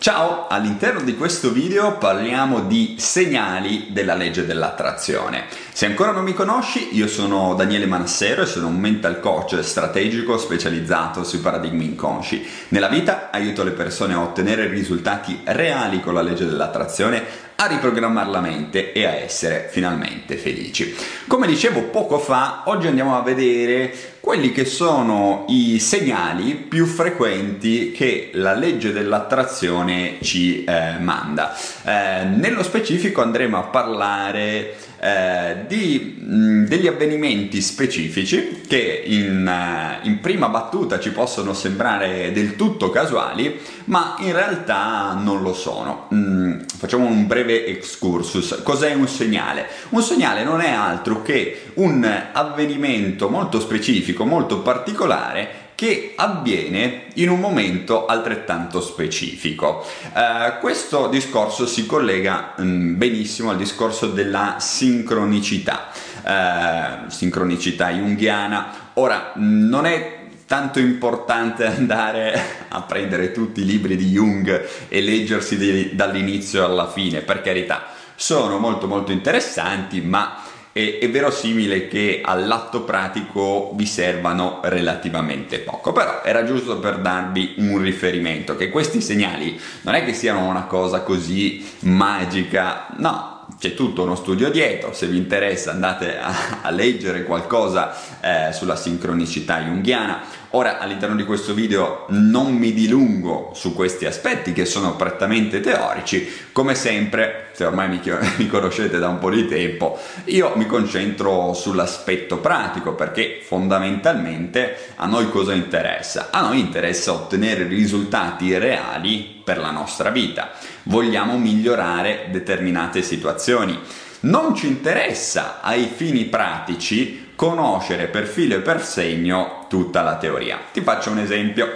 [0.00, 5.44] Ciao, all'interno di questo video parliamo di segnali della legge dell'attrazione.
[5.74, 10.38] Se ancora non mi conosci, io sono Daniele Manassero e sono un mental coach strategico
[10.38, 12.48] specializzato sui paradigmi inconsci.
[12.68, 18.30] Nella vita aiuto le persone a ottenere risultati reali con la legge dell'attrazione a riprogrammare
[18.30, 20.96] la mente e a essere finalmente felici.
[21.26, 27.90] Come dicevo poco fa, oggi andiamo a vedere quelli che sono i segnali più frequenti
[27.90, 31.56] che la legge dell'attrazione ci eh, manda.
[31.84, 40.06] Eh, nello specifico andremo a parlare eh, di, mh, degli avvenimenti specifici che in, uh,
[40.06, 46.06] in, prima battuta ci possono sembrare del tutto casuali, ma in realtà non lo sono.
[46.12, 48.60] Mm, facciamo un breve excursus.
[48.62, 49.68] Cos'è un segnale?
[49.88, 57.30] Un segnale non è altro che un avvenimento molto specifico, molto particolare che avviene in
[57.30, 59.82] un momento altrettanto specifico.
[60.12, 65.88] Uh, questo discorso si collega um, benissimo al discorso della sincronicità,
[66.22, 68.90] uh, sincronicità junghiana.
[68.94, 75.56] Ora, non è tanto importante andare a prendere tutti i libri di Jung e leggersi
[75.56, 77.86] di, dall'inizio alla fine, per carità,
[78.16, 80.39] sono molto molto interessanti, ma
[80.72, 87.54] è, è verosimile che all'atto pratico vi servano relativamente poco, però era giusto per darvi
[87.58, 93.74] un riferimento, che questi segnali non è che siano una cosa così magica, no, c'è
[93.74, 99.60] tutto uno studio dietro, se vi interessa andate a, a leggere qualcosa eh, sulla sincronicità
[99.60, 100.22] junghiana.
[100.54, 106.28] Ora all'interno di questo video non mi dilungo su questi aspetti che sono prettamente teorici,
[106.50, 108.00] come sempre, se ormai mi,
[108.38, 115.06] mi conoscete da un po' di tempo, io mi concentro sull'aspetto pratico perché fondamentalmente a
[115.06, 116.30] noi cosa interessa?
[116.32, 120.50] A noi interessa ottenere risultati reali per la nostra vita,
[120.84, 123.78] vogliamo migliorare determinate situazioni.
[124.22, 130.58] Non ci interessa ai fini pratici conoscere per filo e per segno tutta la teoria.
[130.70, 131.74] Ti faccio un esempio.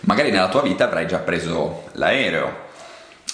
[0.00, 2.66] Magari nella tua vita avrai già preso l'aereo.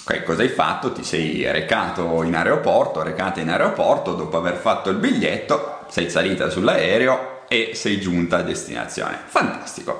[0.04, 0.92] Okay, cosa hai fatto?
[0.92, 6.50] Ti sei recato in aeroporto, recata in aeroporto, dopo aver fatto il biglietto, sei salita
[6.50, 9.18] sull'aereo, e sei giunta a destinazione.
[9.24, 9.98] Fantastico.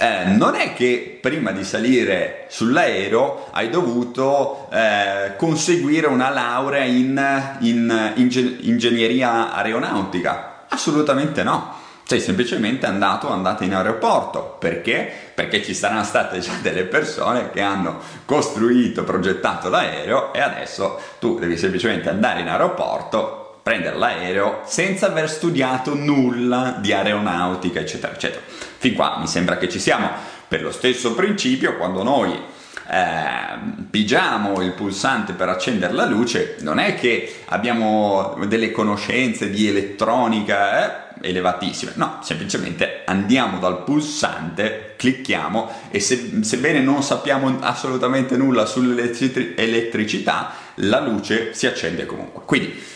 [0.00, 7.56] Eh, non è che prima di salire sull'aereo hai dovuto eh, conseguire una laurea in,
[7.60, 10.54] in, in ingegneria aeronautica.
[10.68, 11.84] Assolutamente no.
[12.04, 14.56] Sei semplicemente andato andata in aeroporto.
[14.58, 15.10] Perché?
[15.34, 21.38] Perché ci saranno state già delle persone che hanno costruito, progettato l'aereo e adesso tu
[21.38, 28.40] devi semplicemente andare in aeroporto prendere l'aereo senza aver studiato nulla di aeronautica, eccetera, eccetera.
[28.46, 30.08] Fin qua mi sembra che ci siamo.
[30.46, 32.40] Per lo stesso principio, quando noi
[32.88, 39.68] eh, pigiamo il pulsante per accendere la luce, non è che abbiamo delle conoscenze di
[39.68, 48.36] elettronica eh, elevatissime, no, semplicemente andiamo dal pulsante, clicchiamo e se, sebbene non sappiamo assolutamente
[48.36, 52.42] nulla sull'elettricità, la luce si accende comunque.
[52.44, 52.94] Quindi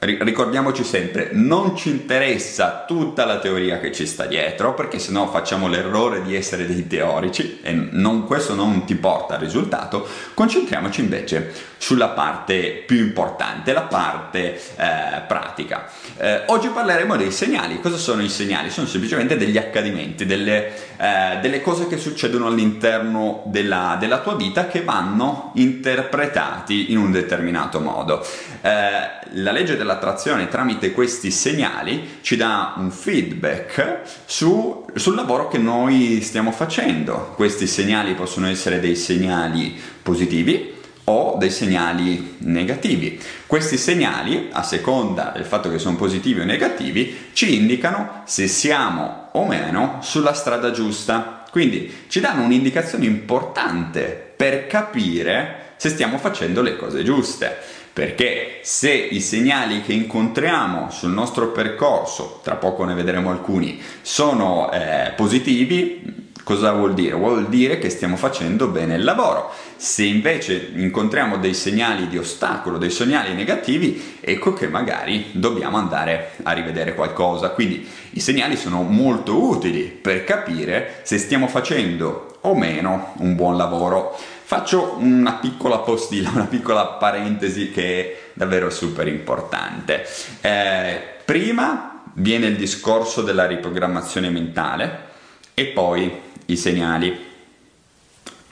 [0.00, 5.66] ricordiamoci sempre, non ci interessa tutta la teoria che ci sta dietro, perché sennò facciamo
[5.66, 10.06] l'errore di essere dei teorici e non, questo non ti porta al risultato.
[10.34, 15.88] Concentriamoci invece sulla parte più importante, la parte eh, pratica.
[16.16, 17.80] Eh, oggi parleremo dei segnali.
[17.80, 18.70] Cosa sono i segnali?
[18.70, 24.66] Sono semplicemente degli accadimenti, delle, eh, delle cose che succedono all'interno della, della, tua vita
[24.66, 28.24] che vanno interpretati in un determinato modo.
[28.60, 35.56] Eh, la legge dell'attrazione tramite questi segnali ci dà un feedback su, sul lavoro che
[35.56, 37.32] noi stiamo facendo.
[37.34, 43.18] Questi segnali possono essere dei segnali positivi o dei segnali negativi.
[43.46, 49.30] Questi segnali, a seconda del fatto che sono positivi o negativi, ci indicano se siamo
[49.32, 51.44] o meno sulla strada giusta.
[51.50, 57.56] Quindi ci danno un'indicazione importante per capire se stiamo facendo le cose giuste.
[57.92, 64.70] Perché se i segnali che incontriamo sul nostro percorso, tra poco ne vedremo alcuni, sono
[64.70, 67.14] eh, positivi, Cosa vuol dire?
[67.14, 69.52] Vuol dire che stiamo facendo bene il lavoro.
[69.76, 76.30] Se invece incontriamo dei segnali di ostacolo, dei segnali negativi, ecco che magari dobbiamo andare
[76.44, 77.50] a rivedere qualcosa.
[77.50, 83.58] Quindi i segnali sono molto utili per capire se stiamo facendo o meno un buon
[83.58, 84.16] lavoro.
[84.42, 90.06] Faccio una piccola postilla, una piccola parentesi che è davvero super importante.
[90.40, 95.04] Eh, prima viene il discorso della riprogrammazione mentale
[95.52, 97.26] e poi i segnali.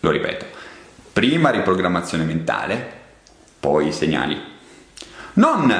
[0.01, 0.45] Lo ripeto.
[1.13, 2.93] prima riprogrammazione mentale,
[3.59, 4.39] poi segnali.
[5.35, 5.71] Non,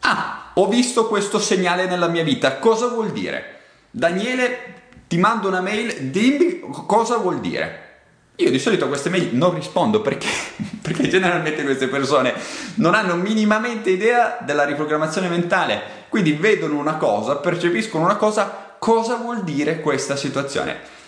[0.00, 3.60] ah, ho visto questo segnale nella mia vita, cosa vuol dire?
[3.90, 7.90] Daniele, ti mando una mail, dimmi cosa vuol dire.
[8.36, 10.26] Io di solito a queste mail non rispondo perché,
[10.82, 12.34] perché generalmente queste persone
[12.76, 19.14] non hanno minimamente idea della riprogrammazione mentale, quindi vedono una cosa, percepiscono una cosa, cosa
[19.16, 21.00] vuol dire questa situazione?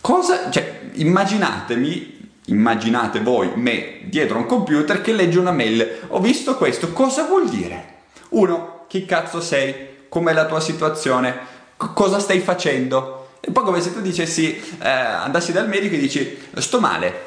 [0.00, 6.56] Cosa, cioè, immaginatemi, immaginate voi me dietro un computer che legge una mail, ho visto
[6.56, 7.96] questo, cosa vuol dire?
[8.30, 9.86] Uno, chi cazzo sei?
[10.08, 11.36] Com'è la tua situazione?
[11.76, 13.30] C- cosa stai facendo?
[13.40, 17.26] È un po' come se tu dicessi, eh, andassi dal medico e dici, sto male,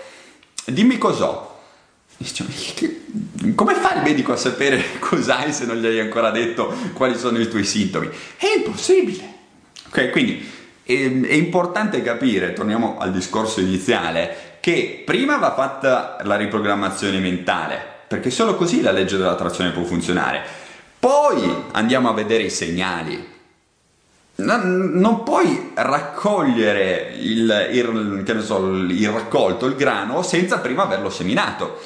[0.66, 1.50] dimmi cos'ho.
[3.56, 7.40] Come fa il medico a sapere cos'hai se non gli hai ancora detto quali sono
[7.40, 8.10] i tuoi sintomi?
[8.38, 9.40] È impossibile.
[9.88, 10.48] Ok, quindi
[10.84, 17.82] è, è importante capire, torniamo al discorso iniziale, che prima va fatta la riprogrammazione mentale,
[18.08, 20.42] perché solo così la legge dell'attrazione può funzionare.
[21.00, 23.30] Poi andiamo a vedere i segnali,
[24.36, 31.80] non, non puoi raccogliere il, il, so, il raccolto, il grano, senza prima averlo seminato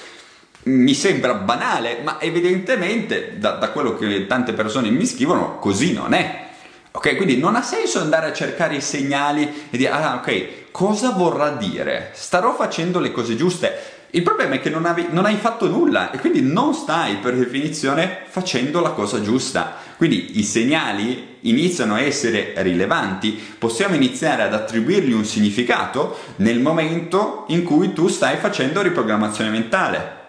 [0.65, 6.13] mi sembra banale, ma evidentemente da, da, quello che tante persone mi scrivono, così non
[6.13, 6.44] è.
[6.95, 11.09] Ok, quindi non ha senso andare a cercare i segnali e dire, ah, ok, cosa
[11.09, 12.11] vorrà dire?
[12.13, 13.93] Starò facendo le cose giuste.
[14.11, 17.35] Il problema è che non, avevi, non hai fatto nulla e quindi non stai per
[17.35, 19.75] definizione facendo la cosa giusta.
[19.97, 27.43] Quindi i segnali iniziano a essere rilevanti, possiamo iniziare ad attribuirgli un significato nel momento
[27.49, 30.23] in cui tu stai facendo riprogrammazione mentale.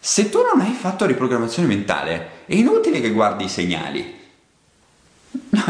[0.00, 4.21] Se tu non hai fatto riprogrammazione mentale, è inutile che guardi i segnali.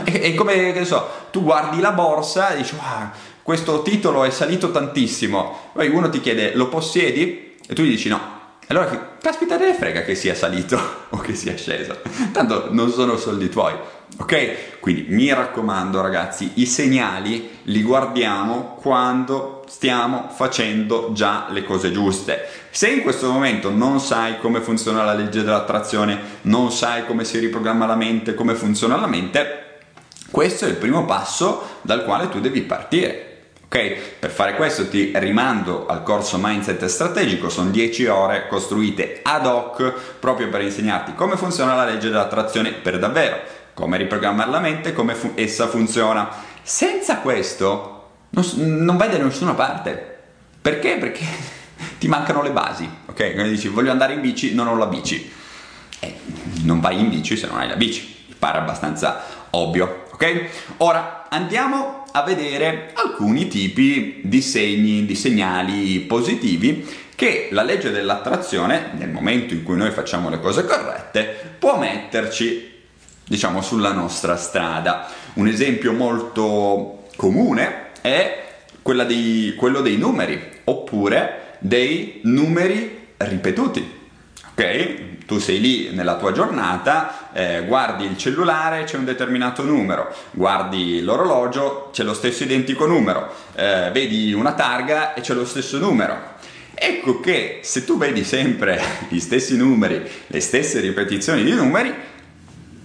[0.11, 3.09] È come, che so, tu guardi la borsa e dici, wow,
[3.43, 5.71] questo titolo è salito tantissimo.
[5.73, 7.57] Poi uno ti chiede, lo possiedi?
[7.67, 8.41] E tu gli dici no.
[8.69, 12.01] Allora, caspita, te ne frega che sia salito o che sia sceso.
[12.33, 13.75] Tanto non sono soldi tuoi.
[14.19, 14.81] Ok?
[14.81, 22.47] Quindi mi raccomando ragazzi, i segnali li guardiamo quando stiamo facendo già le cose giuste.
[22.71, 27.39] Se in questo momento non sai come funziona la legge dell'attrazione, non sai come si
[27.39, 29.62] riprogramma la mente, come funziona la mente,
[30.33, 33.29] questo è il primo passo dal quale tu devi partire.
[33.67, 33.97] Ok?
[34.19, 39.93] Per fare questo ti rimando al corso Mindset Strategico, sono 10 ore costruite ad hoc
[40.19, 43.41] proprio per insegnarti come funziona la legge dell'attrazione per davvero,
[43.75, 46.31] come riprogrammare la mente, come fu- essa funziona.
[46.63, 50.17] Senza questo non, non vai da nessuna parte.
[50.63, 50.97] Perché?
[50.97, 51.25] Perché
[52.01, 53.35] ti mancano le basi, ok?
[53.35, 55.31] Quindi dici voglio andare in bici, non ho la bici.
[55.99, 56.15] Eh,
[56.63, 60.49] non vai in bici se non hai la bici, mi pare abbastanza ovvio, ok?
[60.79, 68.91] Ora andiamo a vedere alcuni tipi di segni, di segnali positivi che la legge dell'attrazione,
[68.97, 72.71] nel momento in cui noi facciamo le cose corrette, può metterci,
[73.27, 75.09] diciamo, sulla nostra strada.
[75.35, 78.41] Un esempio molto comune è
[79.07, 84.01] dei, quello dei numeri, oppure dei numeri ripetuti.
[84.53, 85.11] Ok?
[85.33, 91.01] tu sei lì nella tua giornata, eh, guardi il cellulare, c'è un determinato numero, guardi
[91.01, 96.31] l'orologio, c'è lo stesso identico numero, eh, vedi una targa e c'è lo stesso numero.
[96.75, 98.79] Ecco che se tu vedi sempre
[99.09, 101.95] gli stessi numeri, le stesse ripetizioni di numeri,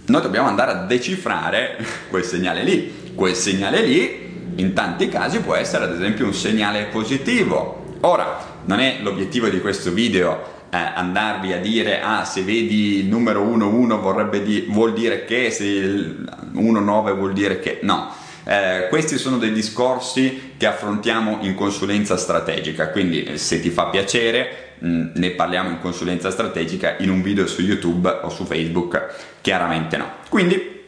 [0.06, 1.78] noi dobbiamo andare a decifrare
[2.10, 3.12] quel segnale lì.
[3.14, 7.96] Quel segnale lì in tanti casi può essere ad esempio un segnale positivo.
[8.02, 13.06] Ora, non è l'obiettivo di questo video eh, andarvi a dire ah se vedi il
[13.06, 18.14] numero 1-1 di- vuol dire che, se il 1-9 vuol dire che, no.
[18.44, 23.88] Eh, questi sono dei discorsi che affrontiamo in consulenza strategica, quindi eh, se ti fa
[23.88, 28.46] piacere mh, mm, ne parliamo in consulenza strategica in un video su YouTube o su
[28.46, 30.10] Facebook, chiaramente no.
[30.30, 30.86] Quindi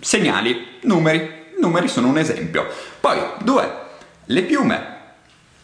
[0.00, 2.66] segnali, numeri, numeri sono un esempio.
[3.00, 3.70] Poi due,
[4.26, 4.86] le piume,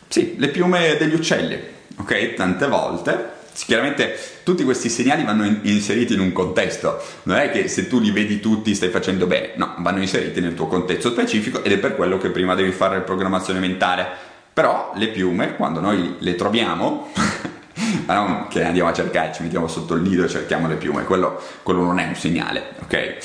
[0.08, 1.58] sì, le piume degli uccelli,
[1.96, 2.34] ok?
[2.34, 7.68] Tante volte Chiaramente tutti questi segnali vanno in- inseriti in un contesto, non è che
[7.68, 11.62] se tu li vedi tutti stai facendo bene, no, vanno inseriti nel tuo contesto specifico
[11.62, 14.28] ed è per quello che prima devi fare la programmazione mentale.
[14.52, 17.12] Però le piume, quando noi le troviamo,
[18.06, 21.04] ma non che andiamo a cercare, ci mettiamo sotto il nido e cerchiamo le piume,
[21.04, 22.92] quello, quello non è un segnale, ok?
[22.92, 23.18] Eh,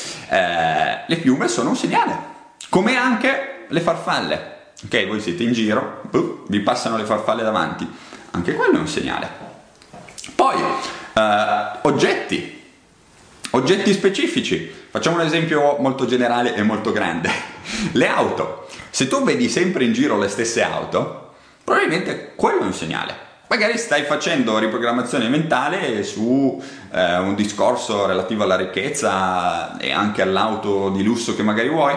[1.08, 2.18] le piume sono un segnale,
[2.70, 4.54] come anche le farfalle.
[4.86, 6.04] Ok, voi siete in giro,
[6.48, 7.90] vi passano le farfalle davanti,
[8.32, 9.54] anche quello è un segnale.
[10.34, 10.56] Poi,
[11.14, 12.62] eh, oggetti,
[13.52, 14.84] oggetti specifici.
[14.90, 17.30] Facciamo un esempio molto generale e molto grande.
[17.94, 18.68] Le auto.
[18.90, 23.24] Se tu vedi sempre in giro le stesse auto, probabilmente quello è un segnale.
[23.48, 30.90] magari stai facendo riprogrammazione mentale su eh, un discorso relativo alla ricchezza e anche all'auto
[30.90, 31.96] di lusso che magari vuoi,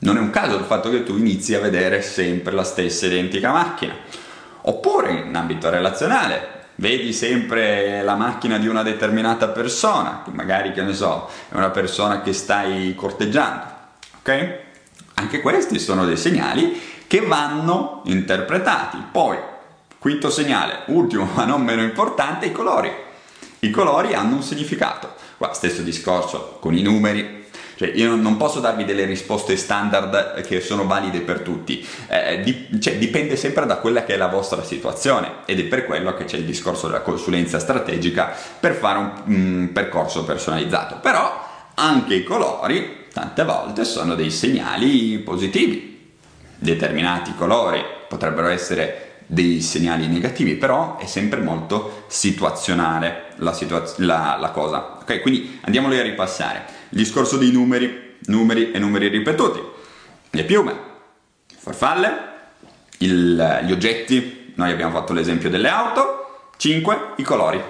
[0.00, 3.50] non è un caso il fatto che tu inizi a vedere sempre la stessa identica
[3.50, 3.94] macchina.
[4.62, 10.80] Oppure in ambito relazionale, vedi sempre la macchina di una determinata persona, che magari, che
[10.80, 13.64] ne so, è una persona che stai corteggiando,
[14.20, 14.58] ok?
[15.14, 18.96] Anche questi sono dei segnali che vanno interpretati.
[19.12, 19.36] Poi,
[19.98, 22.90] quinto segnale, ultimo ma non meno importante, i colori.
[23.58, 25.12] I colori hanno un significato.
[25.36, 27.39] Qua stesso discorso con i numeri,
[27.80, 32.78] cioè, io non posso darvi delle risposte standard che sono valide per tutti, eh, di,
[32.78, 36.24] cioè, dipende sempre da quella che è la vostra situazione ed è per quello che
[36.26, 40.96] c'è il discorso della consulenza strategica per fare un, un percorso personalizzato.
[41.00, 46.12] Però anche i colori tante volte sono dei segnali positivi.
[46.58, 54.36] Determinati colori potrebbero essere dei segnali negativi, però è sempre molto situazionale la, situaz- la,
[54.40, 54.98] la cosa.
[55.00, 59.60] Ok, quindi andiamoli a ripassare il discorso dei numeri, numeri e numeri ripetuti,
[60.30, 60.72] le piume,
[61.48, 62.28] le farfalle,
[62.98, 67.62] il, gli oggetti, noi abbiamo fatto l'esempio delle auto, 5 i colori.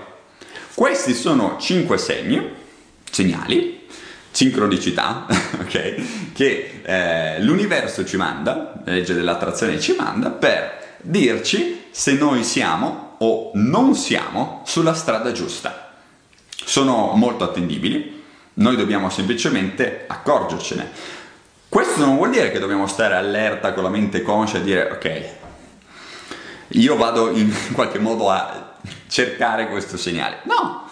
[0.72, 2.54] Questi sono 5 segni,
[3.10, 3.86] segnali,
[4.30, 5.26] sincronicità,
[5.60, 6.32] ok?
[6.32, 13.16] Che eh, l'universo ci manda, la legge dell'attrazione ci manda per dirci se noi siamo
[13.18, 15.92] o non siamo sulla strada giusta.
[16.48, 18.22] Sono molto attendibili,
[18.54, 20.90] noi dobbiamo semplicemente accorgercene.
[21.68, 25.24] Questo non vuol dire che dobbiamo stare allerta con la mente conscia e dire ok,
[26.68, 28.76] io vado in qualche modo a
[29.08, 30.40] cercare questo segnale.
[30.44, 30.89] No,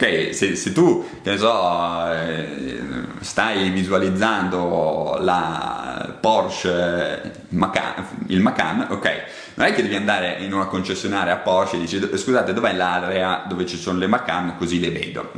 [0.00, 2.80] ok, se, se tu, che so, eh,
[3.18, 9.24] stai visualizzando la Porsche Macan, il Macan, ok,
[9.54, 13.44] non è che devi andare in una concessionaria a Porsche e dici scusate dov'è l'area
[13.48, 14.56] dove ci sono le Macan?
[14.56, 15.32] Così le vedo.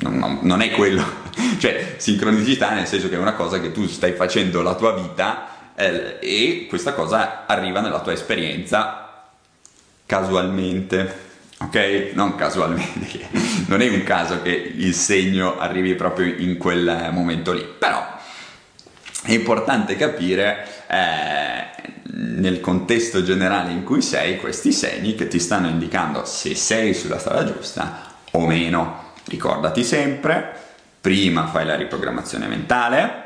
[0.00, 1.04] Non, non è quello,
[1.58, 5.46] cioè sincronicità nel senso che è una cosa che tu stai facendo la tua vita
[5.76, 9.04] eh, e questa cosa arriva nella tua esperienza
[10.06, 11.23] casualmente,
[11.58, 12.10] ok?
[12.14, 13.28] Non casualmente,
[13.66, 18.14] non è un caso che il segno arrivi proprio in quel momento lì, però
[19.24, 25.68] è importante capire eh, nel contesto generale in cui sei questi segni che ti stanno
[25.68, 29.12] indicando se sei sulla strada giusta o meno.
[29.26, 30.52] Ricordati sempre,
[31.00, 33.22] prima fai la riprogrammazione mentale,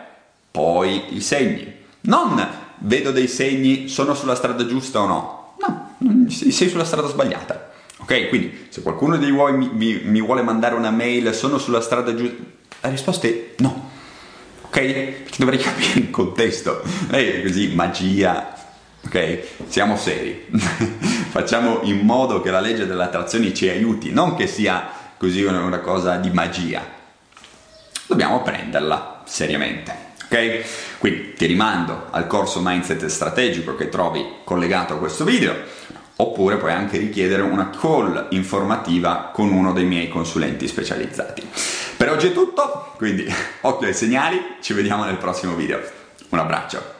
[0.50, 1.74] poi i segni.
[2.02, 2.46] Non
[2.78, 5.54] vedo dei segni, sono sulla strada giusta o no.
[5.58, 7.67] No, sei sulla strada sbagliata.
[8.00, 11.80] Ok, quindi se qualcuno di voi mi, mi, mi vuole mandare una mail, sono sulla
[11.80, 12.36] strada giusta,
[12.80, 13.90] la risposta è no.
[14.62, 14.80] Ok?
[14.80, 16.82] Perché dovrei capire il contesto.
[17.10, 18.54] è così, magia.
[19.04, 19.40] Ok?
[19.66, 20.46] Siamo seri.
[21.30, 25.80] Facciamo in modo che la legge delle attrazioni ci aiuti, non che sia così una
[25.80, 26.96] cosa di magia.
[28.06, 30.06] Dobbiamo prenderla seriamente.
[30.24, 30.98] Ok?
[30.98, 35.54] Quindi ti rimando al corso Mindset strategico che trovi collegato a questo video,
[36.20, 41.46] oppure puoi anche richiedere una call informativa con uno dei miei consulenti specializzati.
[41.96, 43.26] Per oggi è tutto, quindi
[43.62, 45.80] occhio ai segnali, ci vediamo nel prossimo video.
[46.30, 46.97] Un abbraccio.